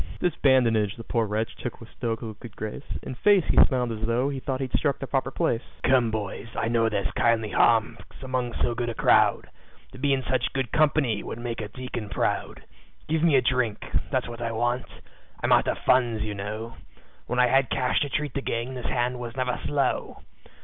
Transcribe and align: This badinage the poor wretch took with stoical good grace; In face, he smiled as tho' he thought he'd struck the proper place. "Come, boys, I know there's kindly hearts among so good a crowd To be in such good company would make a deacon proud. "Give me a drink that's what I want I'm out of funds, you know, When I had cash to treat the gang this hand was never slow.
This 0.19 0.33
badinage 0.41 0.95
the 0.95 1.03
poor 1.03 1.27
wretch 1.27 1.53
took 1.57 1.79
with 1.79 1.89
stoical 1.95 2.33
good 2.33 2.55
grace; 2.55 2.97
In 3.03 3.13
face, 3.13 3.43
he 3.51 3.63
smiled 3.67 3.91
as 3.91 4.01
tho' 4.07 4.29
he 4.29 4.39
thought 4.39 4.59
he'd 4.59 4.71
struck 4.73 4.97
the 4.97 5.05
proper 5.05 5.29
place. 5.29 5.61
"Come, 5.83 6.09
boys, 6.09 6.47
I 6.55 6.69
know 6.69 6.89
there's 6.89 7.11
kindly 7.11 7.49
hearts 7.51 8.01
among 8.23 8.55
so 8.63 8.73
good 8.73 8.89
a 8.89 8.95
crowd 8.95 9.49
To 9.91 9.99
be 9.99 10.11
in 10.11 10.23
such 10.23 10.53
good 10.53 10.71
company 10.71 11.21
would 11.21 11.37
make 11.37 11.61
a 11.61 11.67
deacon 11.67 12.09
proud. 12.09 12.63
"Give 13.07 13.21
me 13.21 13.35
a 13.35 13.41
drink 13.43 13.85
that's 14.09 14.27
what 14.27 14.41
I 14.41 14.51
want 14.53 14.87
I'm 15.43 15.51
out 15.51 15.67
of 15.67 15.77
funds, 15.85 16.23
you 16.23 16.33
know, 16.33 16.77
When 17.27 17.37
I 17.37 17.45
had 17.45 17.69
cash 17.69 17.99
to 17.99 18.09
treat 18.09 18.33
the 18.33 18.41
gang 18.41 18.73
this 18.73 18.87
hand 18.87 19.19
was 19.19 19.35
never 19.37 19.59
slow. 19.67 20.23